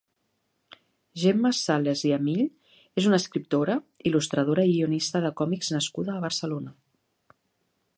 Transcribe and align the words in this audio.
Gemma 1.23 1.51
Sales 1.57 2.01
i 2.09 2.15
Amill 2.17 2.41
és 3.03 3.11
una 3.11 3.21
escriptora, 3.23 3.77
il·lustradora 4.11 4.69
i 4.71 4.75
guionista 4.75 5.23
de 5.27 5.35
còmics 5.43 5.73
nascuda 5.79 6.17
a 6.19 6.29
Barcelona. 6.29 6.79